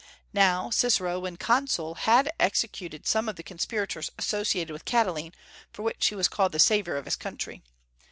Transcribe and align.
Now 0.33 0.71
Cicero, 0.71 1.19
when 1.19 1.37
consul, 1.37 1.93
had 1.93 2.31
executed 2.39 3.05
some 3.05 3.29
of 3.29 3.35
the 3.35 3.43
conspirators 3.43 4.09
associated 4.17 4.73
with 4.73 4.83
Catiline, 4.83 5.31
for 5.71 5.83
which 5.83 6.07
he 6.07 6.15
was 6.15 6.27
called 6.27 6.53
the 6.53 6.57
savior 6.57 6.97
of 6.97 7.05
his 7.05 7.15
country. 7.15 7.61